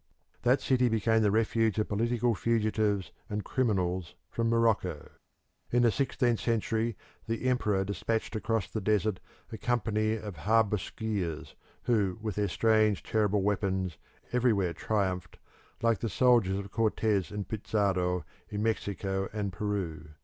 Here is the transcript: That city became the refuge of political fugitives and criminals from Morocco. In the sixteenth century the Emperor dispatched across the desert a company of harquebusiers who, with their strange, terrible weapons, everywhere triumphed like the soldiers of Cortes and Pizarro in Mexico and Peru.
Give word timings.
That 0.41 0.61
city 0.61 0.89
became 0.89 1.21
the 1.21 1.29
refuge 1.29 1.77
of 1.77 1.87
political 1.87 2.33
fugitives 2.33 3.11
and 3.29 3.45
criminals 3.45 4.15
from 4.31 4.49
Morocco. 4.49 5.11
In 5.69 5.83
the 5.83 5.91
sixteenth 5.91 6.39
century 6.39 6.97
the 7.27 7.47
Emperor 7.47 7.85
dispatched 7.85 8.35
across 8.35 8.67
the 8.67 8.81
desert 8.81 9.19
a 9.51 9.59
company 9.59 10.15
of 10.17 10.37
harquebusiers 10.37 11.53
who, 11.83 12.17
with 12.19 12.33
their 12.33 12.47
strange, 12.49 13.03
terrible 13.03 13.43
weapons, 13.43 13.99
everywhere 14.33 14.73
triumphed 14.73 15.37
like 15.83 15.99
the 15.99 16.09
soldiers 16.09 16.57
of 16.57 16.71
Cortes 16.71 17.29
and 17.29 17.47
Pizarro 17.47 18.25
in 18.49 18.63
Mexico 18.63 19.29
and 19.31 19.53
Peru. 19.53 20.09